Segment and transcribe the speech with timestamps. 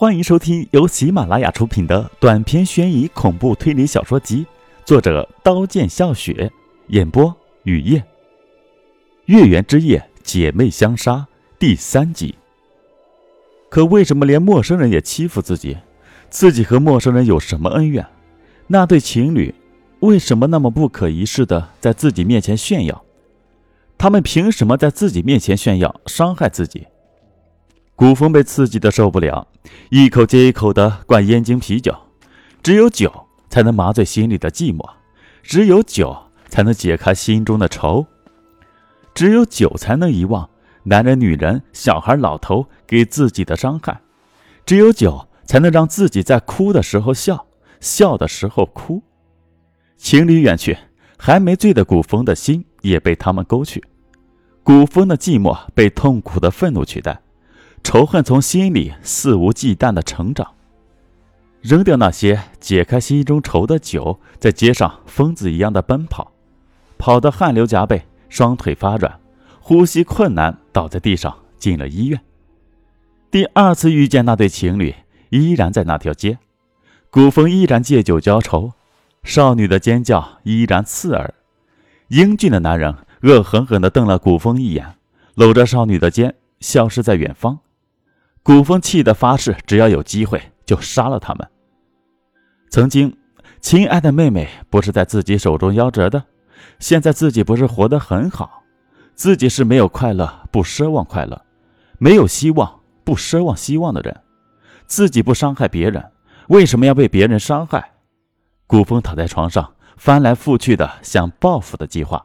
[0.00, 4.46] 欢迎收听由喜马拉雅出品的短篇悬疑恐怖推理小说集，
[4.82, 6.50] 作者刀剑笑雪，
[6.86, 8.02] 演播雨夜。
[9.26, 11.26] 月圆之夜，姐妹相杀
[11.58, 12.34] 第三集。
[13.68, 15.76] 可为什么连陌生人也欺负自己？
[16.30, 18.06] 自己和陌生人有什么恩怨？
[18.68, 19.54] 那对情侣
[19.98, 23.04] 为什么那么不可一世的在自己面前炫耀？
[23.98, 26.86] 他们凭什么在自己面前炫耀，伤害自己？
[28.00, 29.46] 古风被刺激的受不了，
[29.90, 31.94] 一口接一口的灌燕京啤酒。
[32.62, 34.88] 只有酒才能麻醉心里的寂寞，
[35.42, 36.16] 只有酒
[36.48, 38.06] 才能解开心中的愁，
[39.12, 40.48] 只有酒才能遗忘
[40.84, 44.00] 男人、女人、小孩、老头给自己的伤害，
[44.64, 47.44] 只有酒才能让自己在哭的时候笑，
[47.80, 49.02] 笑的时候哭。
[49.98, 50.74] 情侣远去，
[51.18, 53.84] 还没醉的古风的心也被他们勾去，
[54.62, 57.20] 古风的寂寞被痛苦的愤怒取代。
[57.82, 60.52] 仇恨从心里肆无忌惮的成长。
[61.60, 66.32] 扔掉那些解开心中愁的酒，在街上疯子一样的奔跑，
[66.96, 69.20] 跑得汗流浃背，双腿发软，
[69.60, 72.18] 呼吸困难，倒在地上，进了医院。
[73.30, 74.94] 第二次遇见那对情侣，
[75.28, 76.38] 依然在那条街，
[77.10, 78.72] 古风依然借酒浇愁，
[79.22, 81.34] 少女的尖叫依然刺耳。
[82.08, 84.96] 英俊的男人恶狠狠地瞪了古风一眼，
[85.34, 87.58] 搂着少女的肩，消失在远方。
[88.42, 91.48] 古风气得发誓，只要有机会就杀了他们。
[92.70, 93.14] 曾经，
[93.60, 96.24] 亲爱的妹妹不是在自己手中夭折的，
[96.78, 98.62] 现在自己不是活得很好，
[99.14, 101.40] 自己是没有快乐不奢望快乐，
[101.98, 104.20] 没有希望不奢望希望的人，
[104.86, 106.10] 自己不伤害别人，
[106.48, 107.92] 为什么要被别人伤害？
[108.66, 112.24] 古风躺在床上，翻来覆去的想报复的计划。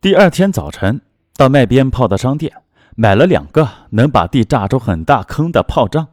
[0.00, 1.00] 第二天早晨，
[1.36, 2.52] 到卖鞭炮的商店。
[3.00, 6.08] 买了两个能把地炸出很大坑的炮仗，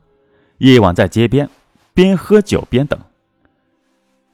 [0.59, 1.50] 夜晚在街边
[1.95, 3.00] 边喝酒边等。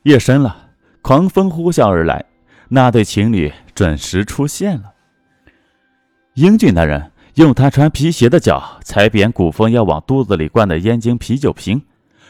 [0.04, 2.26] 夜深了，狂风呼啸而来，
[2.68, 4.92] 那对情侣准时出现了。
[6.34, 11.82] 英俊男人用他穿皮鞋的脚踩扁古风要往肚子里灌的燕京啤酒瓶，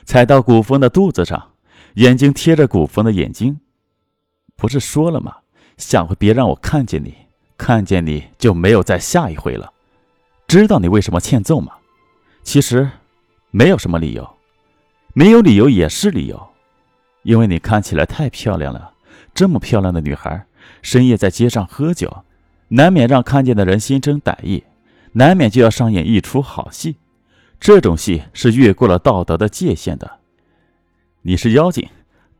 [0.05, 1.53] 踩到古风的肚子上，
[1.95, 3.59] 眼睛贴着古风的眼睛。
[4.55, 5.37] 不是说了吗？
[5.77, 7.15] 下回别让我看见你，
[7.57, 9.73] 看见你就没有再下一回了。
[10.51, 11.71] 知道你为什么欠揍吗？
[12.43, 12.89] 其实，
[13.51, 14.29] 没有什么理由，
[15.13, 16.49] 没有理由也是理由，
[17.23, 18.91] 因为你看起来太漂亮了。
[19.33, 20.45] 这么漂亮的女孩，
[20.81, 22.25] 深夜在街上喝酒，
[22.67, 24.65] 难免让看见的人心生歹意，
[25.13, 26.97] 难免就要上演一出好戏。
[27.57, 30.19] 这种戏是越过了道德的界限的。
[31.21, 31.87] 你是妖精，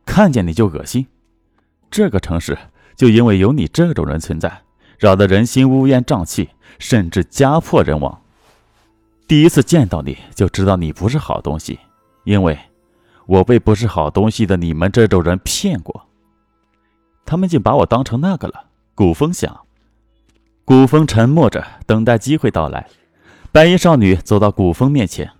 [0.04, 1.06] 看见你就恶心。
[1.90, 2.58] 这个城市
[2.94, 4.60] 就因为有你这种人存在。
[5.02, 8.22] 扰得人心乌烟瘴气，甚至家破人亡。
[9.26, 11.80] 第一次见到你就知道你不是好东西，
[12.22, 12.56] 因为
[13.26, 16.06] 我被不是好东西的你们这种人骗过。
[17.24, 18.66] 他们竟把我当成那个了。
[18.94, 19.62] 古风想。
[20.64, 22.86] 古风沉默着，等待机会到来。
[23.50, 25.32] 白衣少女走到古风面前，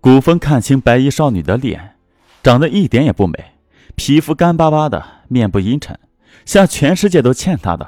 [0.00, 1.96] 古风看清白衣少女的脸，
[2.42, 3.52] 长得一点也不美，
[3.96, 6.00] 皮肤干巴巴的，面部阴沉，
[6.46, 7.86] 像全世界都欠她的。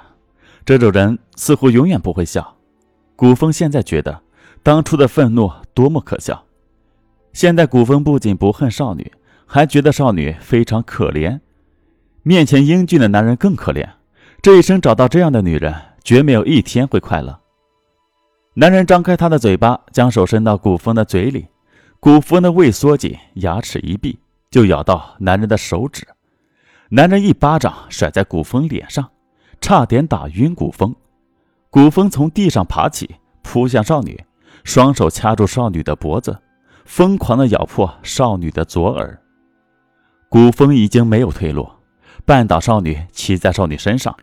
[0.65, 2.57] 这种人似乎永远不会笑。
[3.17, 4.23] 古风现在觉得，
[4.63, 6.45] 当初的愤怒多么可笑。
[7.33, 9.11] 现在古风不仅不恨少女，
[9.47, 11.41] 还觉得少女非常可怜。
[12.23, 13.89] 面前英俊的男人更可怜。
[14.41, 17.39] 这一生找到这样的女人，绝没有一天会快乐。
[18.55, 21.47] 男人张开他的嘴巴，将手伸到古风的嘴里。
[22.01, 24.19] 古风的胃缩紧，牙齿一闭，
[24.51, 26.07] 就咬到男人的手指。
[26.89, 29.09] 男人一巴掌甩在古风脸上。
[29.63, 30.95] 差点打晕古风，
[31.71, 34.23] 古风从地上爬起，扑向少女，
[34.65, 36.37] 双手掐住少女的脖子，
[36.85, 39.23] 疯狂地咬破少女的左耳。
[40.29, 41.71] 古风已经没有退路，
[42.27, 44.15] 绊倒少女，骑在少女身上，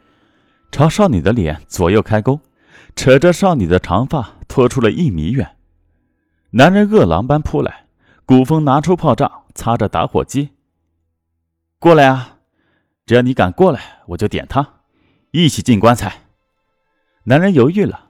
[0.71, 2.39] 朝少女的脸左右开弓，
[2.95, 5.55] 扯着少女的长发拖出了一米远。
[6.51, 7.85] 男人饿狼般扑来，
[8.25, 10.49] 古风拿出炮仗，擦着打火机，
[11.79, 12.39] 过来啊！
[13.05, 14.78] 只要你敢过来，我就点他。
[15.31, 16.21] 一起进棺材。
[17.25, 18.07] 男人犹豫了，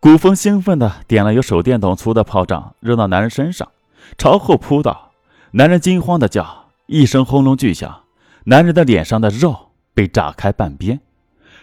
[0.00, 3.68] 古风兴奋的点了有手电筒粗的炮仗，扔到男人身上，
[4.16, 5.12] 朝后扑倒。
[5.52, 8.02] 男人惊慌的叫，一声轰隆巨响，
[8.44, 11.00] 男人的脸上的肉被炸开半边，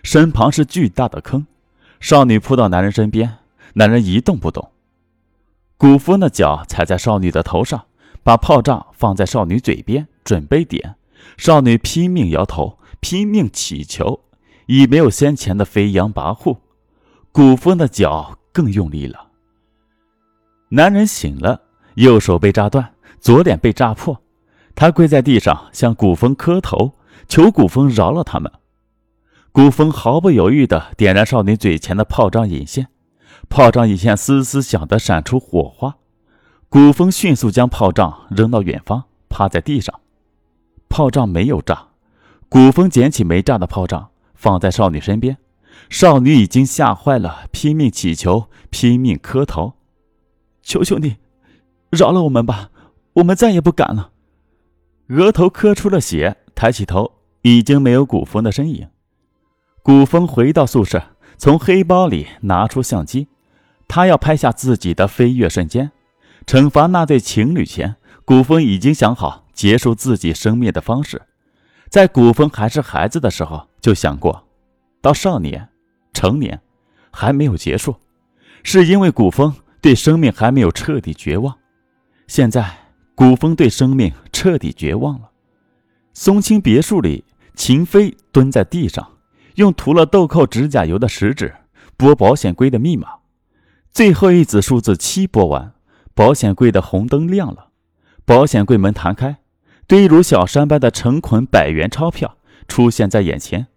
[0.01, 1.45] 身旁是巨大的坑。
[1.99, 3.37] 少女扑到男人身边，
[3.73, 4.71] 男人一动不动。
[5.77, 7.85] 古风的脚踩在少女的头上，
[8.23, 10.95] 把炮仗放在少女嘴边，准备点。
[11.37, 14.21] 少女拼命摇头，拼命祈求。
[14.65, 16.57] 已没有先前的飞扬跋扈，
[17.31, 19.27] 古风的脚更用力了。
[20.69, 21.61] 男人醒了，
[21.95, 24.21] 右手被扎断，左脸被炸破，
[24.73, 26.93] 他跪在地上向古风磕头，
[27.27, 28.51] 求古风饶了他们。
[29.51, 32.87] 古风毫不犹豫地点燃少女嘴前的炮仗引线，
[33.47, 35.95] 炮仗引线嘶嘶响地闪出火花。
[36.67, 40.01] 古风迅速将炮仗扔到远方，趴在地上。
[40.89, 41.87] 炮仗没有炸，
[42.49, 45.37] 古风捡起没炸的炮仗放在少女身边。
[45.89, 49.73] 少女已经吓坏了，拼命祈求，拼命磕头
[50.61, 51.17] ：“求求你，
[51.89, 52.69] 饶了我们吧，
[53.13, 54.11] 我们再也不敢了。”
[55.09, 57.11] 额头磕出了血，抬起头，
[57.43, 58.87] 已经没有古风的身影。
[59.83, 61.03] 古风回到宿舍，
[61.37, 63.27] 从黑包里拿出相机，
[63.87, 65.91] 他要拍下自己的飞跃瞬间，
[66.47, 71.21] 惩罚那对情侣前，古风已经想好结束自己生命的方式。
[71.95, 74.45] 在古风还是孩子的时候，就想过，
[75.01, 75.65] 到少年、
[76.11, 76.59] 成年，
[77.09, 77.95] 还没有结束，
[78.63, 81.57] 是因为古风对生命还没有彻底绝望。
[82.27, 82.69] 现在，
[83.15, 85.29] 古风对生命彻底绝望了。
[86.13, 87.23] 松青别墅里，
[87.55, 89.13] 秦飞蹲在地上。
[89.53, 91.55] 用涂了豆蔻指甲油的食指
[91.95, 93.07] 拨保险柜的密码，
[93.93, 95.71] 最后一组数字七拨完，
[96.13, 97.69] 保险柜的红灯亮了，
[98.25, 99.37] 保险柜门弹开，
[99.87, 102.37] 堆如小山般的成捆百元钞票
[102.67, 103.67] 出现在眼前。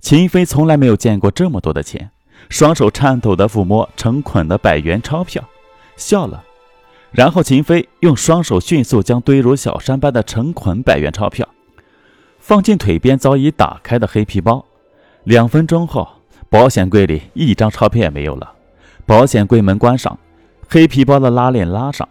[0.00, 2.10] 秦飞从来没有见过这么多的钱，
[2.50, 5.42] 双手颤抖地抚摸成捆的百元钞票，
[5.96, 6.44] 笑了。
[7.12, 11.48] 然后秦飞用双手迅速将堆如小山般的成捆百元钞票
[12.38, 14.64] 放进腿边早已打开的黑皮包。
[15.24, 16.06] 两分钟后，
[16.50, 18.52] 保险柜里一张钞票也没有了。
[19.06, 20.18] 保险柜门关上，
[20.68, 22.06] 黑皮包的拉链拉上。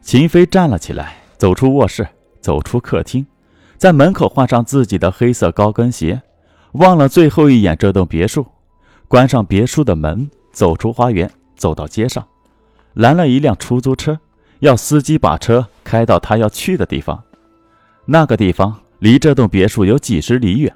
[0.00, 2.06] 秦飞站了起来，走出卧室，
[2.40, 3.26] 走出客厅，
[3.76, 6.22] 在门口换上自己的黑色高跟鞋，
[6.74, 8.46] 望了最后一眼这栋别墅，
[9.08, 12.24] 关上别墅的门，走出花园，走到街上，
[12.94, 14.16] 拦了一辆出租车，
[14.60, 17.20] 要司机把车开到他要去的地方。
[18.04, 20.72] 那个地方离这栋别墅有几十里远。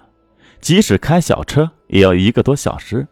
[0.61, 3.07] 即使开小车，也要一个多小时。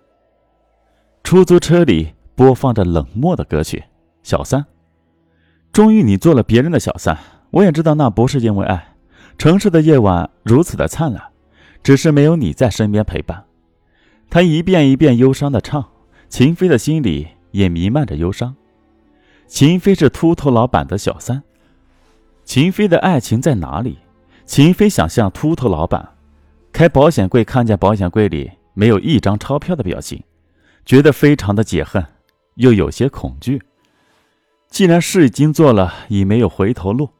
[1.23, 3.85] 出租车里播放着冷漠的歌曲。
[4.25, 4.67] 小三，
[5.73, 7.17] 终于你做了别人的小三。
[7.55, 8.97] 我也知道那不是因为爱。
[9.39, 11.23] 城市的夜晚如此的灿烂，
[11.85, 13.45] 只是没有你在身边陪伴。
[14.29, 15.89] 他一遍一遍忧伤的唱，
[16.29, 18.57] 秦飞的心里也弥漫着忧伤。
[19.47, 21.45] 秦飞是秃头老板的小三，
[22.45, 23.99] 秦飞的爱情在哪里？
[24.45, 26.09] 秦飞想向秃头老板。
[26.73, 30.21] 开保险柜，看见保险柜里没有一张钞票的表情，
[30.85, 32.05] 觉得非常的解恨，
[32.57, 33.63] 又有些恐惧。
[34.69, 37.11] 既然事已经做了，已没有回头路，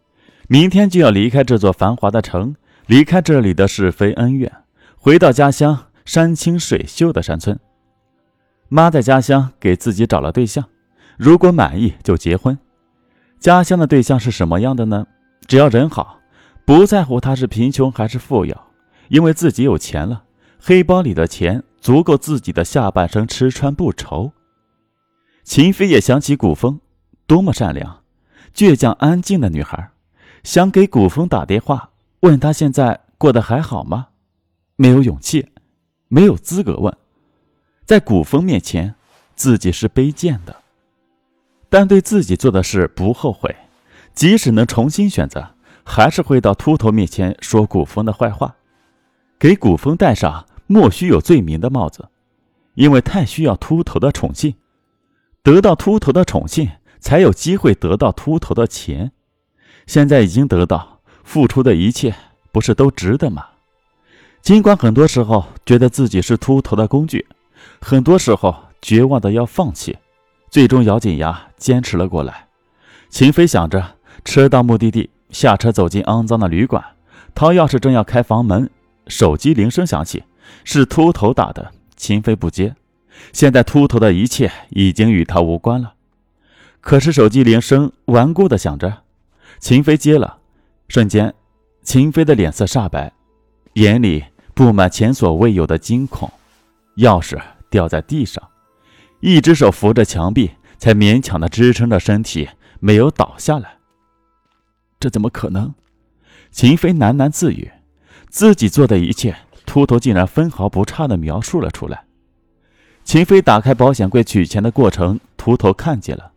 [0.49, 2.55] 明天就要离开这座繁华的城，
[2.87, 4.53] 离开这里的是非恩怨，
[4.97, 7.59] 回到家乡山清水秀的山村。
[8.69, 10.65] 妈在家乡给自己找了对象，
[11.17, 12.59] 如果满意就结婚。
[13.39, 15.07] 家乡的对象是什么样的呢？
[15.47, 16.21] 只要人好，
[16.65, 18.57] 不在乎他是贫穷还是富有。
[19.09, 20.25] 因为自己有钱了，
[20.59, 24.33] 黑包里的钱足够自己的下半生吃穿不愁。
[25.43, 26.81] 秦飞也想起古风，
[27.27, 28.01] 多么善良、
[28.55, 29.91] 倔强、安静的女孩，
[30.45, 31.89] 想给古风打电话，
[32.21, 34.09] 问他现在过得还好吗？
[34.77, 35.49] 没有勇气，
[36.09, 36.95] 没有资格问。
[37.87, 38.95] 在古风面前，
[39.35, 40.55] 自己是卑贱的，
[41.71, 43.57] 但对自己做的事不后悔。
[44.15, 48.55] 即使能重新选择，还是会到秃头面前说古风的坏话。
[49.39, 52.11] 给古风戴上莫须有罪名的帽子，
[52.75, 54.55] 因为太需要秃头的宠幸，
[55.43, 56.71] 得到秃头的宠幸，
[57.01, 59.11] 才有机会得到秃头的钱。
[59.87, 62.15] 现在已经得到，付出的一切
[62.53, 63.47] 不是都值得吗？
[64.43, 67.27] 尽管很多时候觉得自己是秃头的工具，
[67.81, 69.97] 很多时候绝望的要放弃，
[70.51, 72.47] 最终咬紧牙坚持了过来。
[73.09, 76.85] 秦飞想着，车到目的地，下车走进肮脏的旅馆，
[77.35, 78.69] 掏钥匙正要开房门。
[79.07, 80.25] 手机铃声响起，
[80.65, 81.73] 是秃头打的。
[81.97, 82.75] 秦飞不接。
[83.33, 85.95] 现在秃头的一切已经与他无关了。
[86.81, 89.04] 可是手机铃声顽固的响着，
[89.59, 90.39] 秦飞接了。
[90.89, 91.35] 瞬间，
[91.83, 93.13] 秦飞的脸色煞白，
[93.75, 96.31] 眼里布满前所未有的惊恐。
[96.97, 98.43] 钥匙掉在地上，
[99.21, 103.79] 一只手扶着墙壁，才勉强的支撑着身体，没有倒下来。
[105.01, 105.75] 这怎么可能？
[106.51, 107.71] 秦飞喃喃自语。
[108.29, 112.05] 自己做的一切，秃头竟然分毫不差的描述了出来。
[113.05, 116.33] 秦飞打开保险柜取钱的过程，秃头看见了。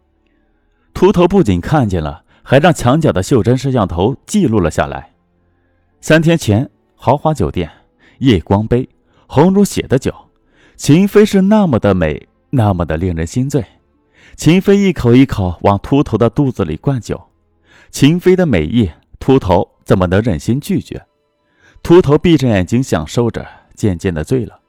[0.94, 5.12] 秃头不仅看见了，还让墙角的袖珍摄像头记录了下来。
[6.00, 7.70] 三天前，豪华酒店，
[8.20, 8.88] 夜光杯，
[9.28, 10.16] 红如血的酒，
[10.78, 13.66] 秦飞是那么的美，那么的令人心醉。
[14.38, 17.22] 秦飞一口一口往秃头的肚子里灌酒，
[17.92, 18.90] 秦飞的美意，
[19.20, 21.06] 秃头怎么能忍心拒绝？
[21.84, 24.62] 秃头闭着眼睛享受着，渐渐的醉了。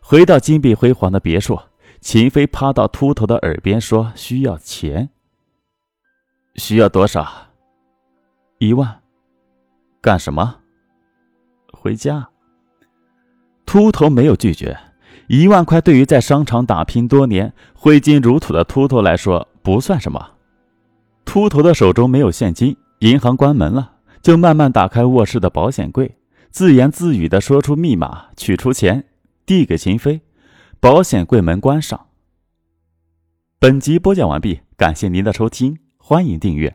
[0.00, 1.56] 回到金碧辉煌的别墅，
[2.00, 5.10] 秦飞趴到秃头的耳边说：“需要钱。
[6.56, 7.26] 需要多少？
[8.58, 9.02] 一万。
[10.00, 10.56] 干什么？
[11.72, 12.28] 回家。”
[13.66, 14.78] 秃头没有拒绝。
[15.28, 20.34] 一万块对于在商场打拼多年、挥金如土的秃头来说不算什么。
[21.24, 26.16] 秃头的手中没有现金，银行关门了，就慢慢打开卧室的保险柜，
[26.50, 29.04] 自言自语地说出密码，取出钱，
[29.44, 30.20] 递给秦飞。
[30.78, 32.06] 保险柜门关上。
[33.58, 35.76] 本集播讲完毕，感谢您的收听，
[36.08, 36.72] 欢迎订阅。